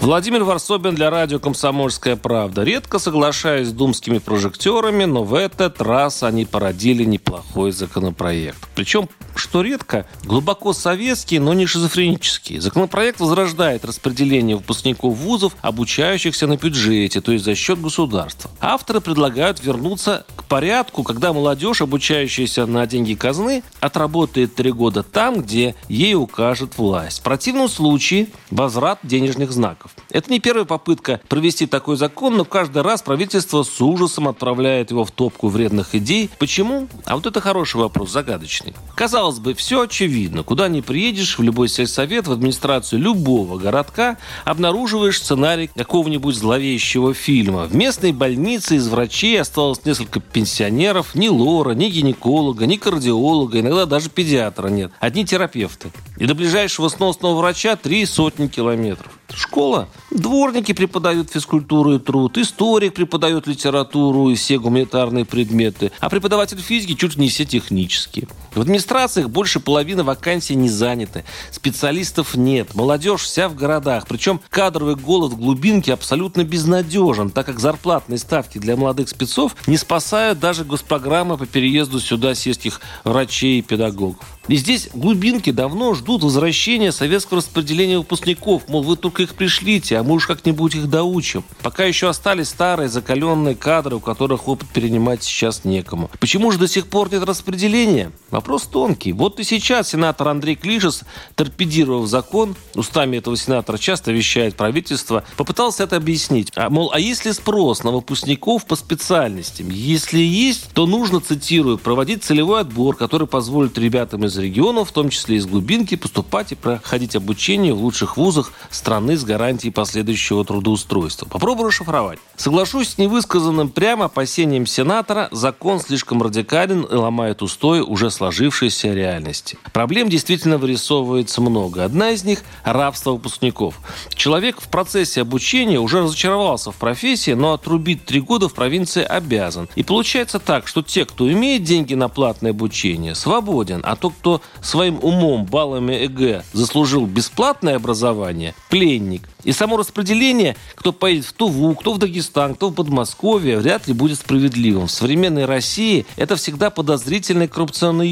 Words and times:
Владимир 0.00 0.44
Варсобин 0.44 0.94
для 0.94 1.10
радио 1.10 1.38
«Комсомольская 1.38 2.16
правда». 2.16 2.62
Редко 2.62 2.98
соглашаюсь 2.98 3.68
с 3.68 3.72
думскими 3.72 4.16
прожекторами, 4.16 5.04
но 5.04 5.24
в 5.24 5.34
этот 5.34 5.82
раз 5.82 6.22
они 6.22 6.46
породили 6.46 7.04
неплохой 7.04 7.70
законопроект. 7.72 8.66
Причем, 8.74 9.10
что 9.34 9.60
редко, 9.60 10.06
глубоко 10.24 10.72
советский, 10.72 11.38
но 11.38 11.52
не 11.52 11.66
шизофренический. 11.66 12.60
Законопроект 12.60 13.20
возрождает 13.20 13.84
распределение 13.84 14.56
выпускников 14.56 15.18
вузов, 15.18 15.54
обучающихся 15.60 16.46
на 16.46 16.56
бюджете, 16.56 17.20
то 17.20 17.32
есть 17.32 17.44
за 17.44 17.54
счет 17.54 17.78
государства. 17.78 18.50
Авторы 18.58 19.02
предлагают 19.02 19.62
вернуться 19.62 20.24
к 20.34 20.44
порядку, 20.44 21.02
когда 21.02 21.34
молодежь, 21.34 21.82
обучающаяся 21.82 22.64
на 22.64 22.86
деньги 22.86 23.12
казны, 23.12 23.62
отработает 23.80 24.54
три 24.54 24.72
года 24.72 25.02
там, 25.02 25.42
где 25.42 25.74
ей 25.90 26.14
укажет 26.14 26.78
власть. 26.78 27.18
В 27.18 27.22
противном 27.22 27.68
случае 27.68 28.28
возврат 28.50 28.98
денежных 29.02 29.52
знаков. 29.52 29.89
kaufen. 29.96 30.09
Это 30.10 30.30
не 30.30 30.40
первая 30.40 30.64
попытка 30.64 31.20
провести 31.28 31.66
такой 31.66 31.96
закон, 31.96 32.36
но 32.36 32.44
каждый 32.44 32.82
раз 32.82 33.02
правительство 33.02 33.62
с 33.62 33.80
ужасом 33.80 34.28
отправляет 34.28 34.90
его 34.90 35.04
в 35.04 35.10
топку 35.10 35.48
вредных 35.48 35.94
идей. 35.94 36.30
Почему? 36.38 36.88
А 37.04 37.16
вот 37.16 37.26
это 37.26 37.40
хороший 37.40 37.76
вопрос, 37.76 38.10
загадочный. 38.10 38.74
Казалось 38.94 39.38
бы, 39.38 39.54
все 39.54 39.82
очевидно. 39.82 40.42
Куда 40.42 40.68
ни 40.68 40.80
приедешь, 40.80 41.38
в 41.38 41.42
любой 41.42 41.68
сельсовет, 41.68 42.26
в 42.26 42.32
администрацию 42.32 43.00
любого 43.00 43.58
городка, 43.58 44.18
обнаруживаешь 44.44 45.18
сценарий 45.18 45.70
какого-нибудь 45.74 46.34
зловещего 46.34 47.14
фильма. 47.14 47.66
В 47.66 47.74
местной 47.74 48.12
больнице 48.12 48.76
из 48.76 48.88
врачей 48.88 49.40
осталось 49.40 49.84
несколько 49.84 50.20
пенсионеров. 50.20 51.14
Ни 51.14 51.28
лора, 51.28 51.72
ни 51.72 51.88
гинеколога, 51.88 52.66
ни 52.66 52.76
кардиолога, 52.76 53.60
иногда 53.60 53.86
даже 53.86 54.10
педиатра 54.10 54.68
нет. 54.68 54.92
Одни 55.00 55.24
терапевты. 55.24 55.90
И 56.18 56.26
до 56.26 56.34
ближайшего 56.34 56.88
сносного 56.88 57.36
врача 57.36 57.76
три 57.76 58.04
сотни 58.06 58.48
километров. 58.48 59.12
Школа. 59.34 59.88
Дворники 60.10 60.72
преподают 60.72 61.30
физкультуру 61.30 61.94
и 61.94 61.98
труд, 62.00 62.36
историк 62.36 62.94
преподает 62.94 63.46
литературу 63.46 64.28
и 64.28 64.34
все 64.34 64.58
гуманитарные 64.58 65.24
предметы, 65.24 65.92
а 66.00 66.10
преподаватель 66.10 66.58
физики 66.58 66.94
чуть 66.94 67.16
не 67.16 67.28
все 67.28 67.44
технические. 67.44 68.26
В 68.52 68.60
администрациях 68.60 69.30
больше 69.30 69.60
половины 69.60 70.02
вакансий 70.02 70.56
не 70.56 70.68
заняты, 70.68 71.24
специалистов 71.52 72.34
нет, 72.34 72.74
молодежь 72.74 73.22
вся 73.22 73.48
в 73.48 73.54
городах, 73.54 74.08
причем 74.08 74.40
кадровый 74.50 74.96
голод 74.96 75.32
в 75.32 75.36
глубинке 75.36 75.92
абсолютно 75.92 76.42
безнадежен, 76.42 77.30
так 77.30 77.46
как 77.46 77.60
зарплатные 77.60 78.18
ставки 78.18 78.58
для 78.58 78.76
молодых 78.76 79.08
спецов 79.08 79.54
не 79.68 79.76
спасают 79.76 80.40
даже 80.40 80.64
госпрограммы 80.64 81.38
по 81.38 81.46
переезду 81.46 82.00
сюда 82.00 82.34
сельских 82.34 82.80
врачей 83.04 83.60
и 83.60 83.62
педагогов. 83.62 84.24
И 84.50 84.56
здесь 84.56 84.88
глубинки 84.92 85.52
давно 85.52 85.94
ждут 85.94 86.24
возвращения 86.24 86.90
советского 86.90 87.36
распределения 87.36 87.98
выпускников. 87.98 88.64
Мол, 88.66 88.82
вы 88.82 88.96
только 88.96 89.22
их 89.22 89.36
пришлите, 89.36 89.96
а 89.96 90.02
мы 90.02 90.14
уж 90.14 90.26
как-нибудь 90.26 90.74
их 90.74 90.90
доучим. 90.90 91.44
Пока 91.62 91.84
еще 91.84 92.08
остались 92.08 92.48
старые 92.48 92.88
закаленные 92.88 93.54
кадры, 93.54 93.94
у 93.94 94.00
которых 94.00 94.48
опыт 94.48 94.68
перенимать 94.70 95.22
сейчас 95.22 95.64
некому. 95.64 96.10
Почему 96.18 96.50
же 96.50 96.58
до 96.58 96.66
сих 96.66 96.88
пор 96.88 97.12
нет 97.12 97.22
распределения? 97.22 98.10
Вопрос 98.32 98.64
тонкий. 98.64 99.12
Вот 99.12 99.38
и 99.38 99.44
сейчас 99.44 99.90
сенатор 99.90 100.26
Андрей 100.26 100.56
Клишес, 100.56 101.02
торпедировав 101.36 102.08
закон, 102.08 102.56
устами 102.74 103.18
этого 103.18 103.36
сенатора 103.36 103.78
часто 103.78 104.10
вещает 104.10 104.56
правительство, 104.56 105.22
попытался 105.36 105.84
это 105.84 105.94
объяснить. 105.94 106.50
А, 106.56 106.70
мол, 106.70 106.90
а 106.92 106.98
если 106.98 107.30
спрос 107.30 107.84
на 107.84 107.92
выпускников 107.92 108.66
по 108.66 108.74
специальностям? 108.74 109.70
Если 109.70 110.18
есть, 110.18 110.70
то 110.74 110.88
нужно, 110.88 111.20
цитирую, 111.20 111.78
проводить 111.78 112.24
целевой 112.24 112.62
отбор, 112.62 112.96
который 112.96 113.28
позволит 113.28 113.78
ребятам 113.78 114.24
из 114.24 114.39
регионов, 114.40 114.90
в 114.90 114.92
том 114.92 115.10
числе 115.10 115.36
из 115.36 115.46
глубинки, 115.46 115.94
поступать 115.94 116.52
и 116.52 116.54
проходить 116.54 117.16
обучение 117.16 117.74
в 117.74 117.82
лучших 117.82 118.16
вузах 118.16 118.52
страны 118.70 119.16
с 119.16 119.24
гарантией 119.24 119.72
последующего 119.72 120.44
трудоустройства. 120.44 121.26
Попробую 121.26 121.68
расшифровать. 121.68 122.18
Соглашусь 122.36 122.90
с 122.90 122.98
невысказанным 122.98 123.68
прямо 123.68 124.06
опасением 124.06 124.66
сенатора, 124.66 125.28
закон 125.30 125.80
слишком 125.80 126.22
радикален 126.22 126.82
и 126.82 126.94
ломает 126.94 127.42
устои 127.42 127.80
уже 127.80 128.10
сложившейся 128.10 128.92
реальности. 128.94 129.58
Проблем 129.72 130.08
действительно 130.08 130.58
вырисовывается 130.58 131.40
много. 131.40 131.84
Одна 131.84 132.10
из 132.10 132.24
них– 132.24 132.42
рабство 132.64 133.12
выпускников. 133.12 133.80
Человек 134.14 134.60
в 134.60 134.68
процессе 134.68 135.20
обучения 135.20 135.78
уже 135.78 136.02
разочаровался 136.02 136.72
в 136.72 136.76
профессии, 136.76 137.32
но 137.32 137.52
отрубить 137.52 138.04
три 138.04 138.20
года 138.20 138.48
в 138.48 138.54
провинции 138.54 139.02
обязан. 139.02 139.68
И 139.74 139.82
получается 139.82 140.38
так, 140.38 140.66
что 140.66 140.82
те, 140.82 141.04
кто 141.04 141.30
имеет 141.30 141.62
деньги 141.62 141.94
на 141.94 142.08
платное 142.08 142.50
обучение, 142.50 143.14
свободен, 143.14 143.80
а 143.84 143.96
тот, 143.96 144.14
кто 144.18 144.29
своим 144.60 144.98
умом, 145.02 145.46
баллами 145.46 146.06
ЭГ 146.06 146.44
заслужил 146.52 147.06
бесплатное 147.06 147.76
образование, 147.76 148.54
пленник. 148.68 149.28
И 149.44 149.52
само 149.52 149.76
распределение, 149.76 150.56
кто 150.74 150.92
поедет 150.92 151.24
в 151.24 151.32
Туву, 151.32 151.74
кто 151.74 151.94
в 151.94 151.98
Дагестан, 151.98 152.54
кто 152.54 152.68
в 152.68 152.74
Подмосковье, 152.74 153.58
вряд 153.58 153.88
ли 153.88 153.94
будет 153.94 154.18
справедливым. 154.18 154.86
В 154.86 154.90
современной 154.90 155.46
России 155.46 156.06
это 156.16 156.36
всегда 156.36 156.70
подозрительно 156.70 157.44
и 157.44 157.48
коррупционно. 157.48 158.02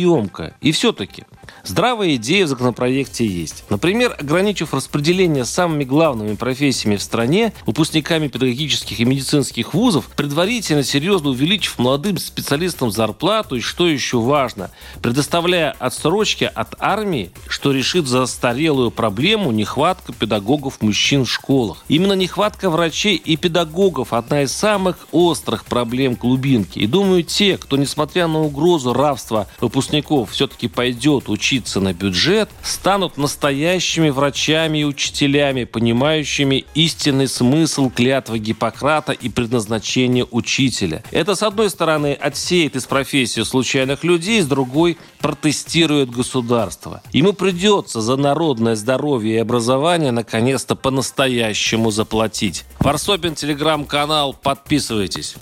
И 0.60 0.72
все-таки 0.72 1.24
Здравая 1.64 2.14
идея 2.16 2.46
в 2.46 2.48
законопроекте 2.48 3.26
есть. 3.26 3.64
Например, 3.68 4.16
ограничив 4.18 4.74
распределение 4.74 5.44
самыми 5.44 5.84
главными 5.84 6.34
профессиями 6.34 6.96
в 6.96 7.02
стране, 7.02 7.52
выпускниками 7.66 8.28
педагогических 8.28 9.00
и 9.00 9.04
медицинских 9.04 9.74
вузов, 9.74 10.06
предварительно 10.16 10.82
серьезно 10.82 11.30
увеличив 11.30 11.78
молодым 11.78 12.18
специалистам 12.18 12.90
зарплату 12.90 13.56
и, 13.56 13.60
что 13.60 13.86
еще 13.86 14.18
важно, 14.18 14.70
предоставляя 15.02 15.72
отсрочки 15.72 16.44
от 16.44 16.74
армии, 16.78 17.30
что 17.48 17.72
решит 17.72 18.06
застарелую 18.06 18.90
проблему 18.90 19.50
нехватка 19.50 20.12
педагогов-мужчин 20.12 21.24
в 21.24 21.30
школах. 21.30 21.84
Именно 21.88 22.14
нехватка 22.14 22.70
врачей 22.70 23.16
и 23.16 23.36
педагогов– 23.36 24.12
одна 24.12 24.42
из 24.42 24.52
самых 24.52 25.08
острых 25.12 25.64
проблем 25.64 26.14
глубинки. 26.14 26.78
И 26.78 26.86
думаю, 26.86 27.22
те, 27.22 27.56
кто, 27.56 27.76
несмотря 27.76 28.26
на 28.26 28.40
угрозу 28.40 28.92
рабства 28.92 29.46
выпускников, 29.60 30.30
все-таки 30.32 30.68
пойдет 30.68 31.28
учиться 31.38 31.78
на 31.80 31.94
бюджет, 31.94 32.50
станут 32.64 33.16
настоящими 33.16 34.10
врачами 34.10 34.78
и 34.78 34.84
учителями, 34.84 35.62
понимающими 35.64 36.64
истинный 36.74 37.28
смысл 37.28 37.90
клятвы 37.90 38.40
Гиппократа 38.40 39.12
и 39.12 39.28
предназначение 39.28 40.26
учителя. 40.28 41.04
Это, 41.12 41.36
с 41.36 41.44
одной 41.44 41.70
стороны, 41.70 42.14
отсеет 42.14 42.74
из 42.74 42.86
профессии 42.86 43.42
случайных 43.42 44.02
людей, 44.02 44.42
с 44.42 44.46
другой– 44.46 44.98
протестирует 45.20 46.10
государство. 46.10 47.02
Ему 47.12 47.32
придется 47.32 48.00
за 48.00 48.16
народное 48.16 48.74
здоровье 48.74 49.36
и 49.36 49.38
образование 49.38 50.10
наконец-то 50.10 50.74
по-настоящему 50.74 51.90
заплатить. 51.90 52.64
Варсобин, 52.80 53.34
телеграм-канал, 53.34 54.34
подписывайтесь. 54.34 55.36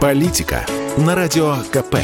Политика 0.00 0.66
на 0.98 1.14
радио 1.14 1.56
КП. 1.72 1.96